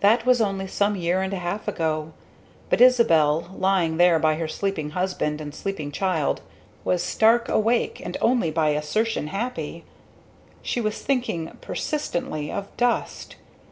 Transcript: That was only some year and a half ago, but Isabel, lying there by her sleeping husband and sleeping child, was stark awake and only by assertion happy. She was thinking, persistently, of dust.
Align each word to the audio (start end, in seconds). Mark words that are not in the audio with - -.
That 0.00 0.26
was 0.26 0.40
only 0.40 0.66
some 0.66 0.96
year 0.96 1.22
and 1.22 1.32
a 1.32 1.36
half 1.36 1.68
ago, 1.68 2.12
but 2.70 2.80
Isabel, 2.80 3.52
lying 3.56 3.98
there 3.98 4.18
by 4.18 4.34
her 4.34 4.48
sleeping 4.48 4.90
husband 4.98 5.40
and 5.40 5.54
sleeping 5.54 5.92
child, 5.92 6.40
was 6.82 7.04
stark 7.04 7.48
awake 7.48 8.00
and 8.04 8.16
only 8.20 8.50
by 8.50 8.70
assertion 8.70 9.28
happy. 9.28 9.84
She 10.60 10.80
was 10.80 11.00
thinking, 11.00 11.56
persistently, 11.60 12.50
of 12.50 12.66
dust. 12.76 13.36